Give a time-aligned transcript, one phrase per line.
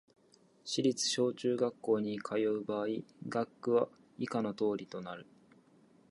[0.65, 2.87] 市立小・中学校に通う場合、
[3.29, 5.27] 学区は以下の通りとなる